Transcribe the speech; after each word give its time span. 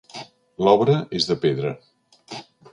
L'obra 0.67 0.95
és 1.21 1.29
de 1.33 1.37
pedra. 1.45 1.77